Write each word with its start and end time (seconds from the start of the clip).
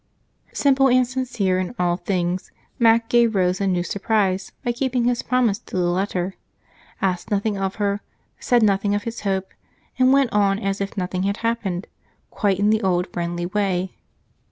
Simple 0.55 0.87
and 0.87 1.05
sincere 1.07 1.59
in 1.59 1.75
all 1.77 1.95
things, 1.95 2.51
Mac 2.79 3.07
gave 3.07 3.35
Rose 3.35 3.61
a 3.61 3.67
new 3.67 3.83
surprise 3.83 4.51
by 4.65 4.71
keeping 4.71 5.03
his 5.03 5.21
promise 5.21 5.59
to 5.59 5.77
the 5.77 5.83
letter 5.83 6.33
asked 7.03 7.29
nothing 7.29 7.55
of 7.55 7.75
her, 7.75 8.01
said 8.39 8.63
nothing 8.63 8.95
of 8.95 9.03
his 9.03 9.19
hope, 9.21 9.49
and 9.99 10.11
went 10.11 10.33
on 10.33 10.57
as 10.57 10.81
if 10.81 10.97
nothing 10.97 11.21
had 11.21 11.37
happened, 11.45 11.85
quite 12.31 12.57
in 12.57 12.71
the 12.71 12.81
old 12.81 13.13
friendly 13.13 13.45
way. 13.45 13.91